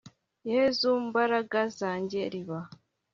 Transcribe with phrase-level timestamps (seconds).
[0.51, 2.59] yezu mbaraga zanjye riba